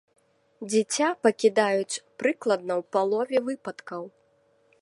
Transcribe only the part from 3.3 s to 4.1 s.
выпадкаў.